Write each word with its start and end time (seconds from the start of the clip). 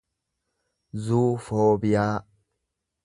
zuufoobiyaa 1.03 2.17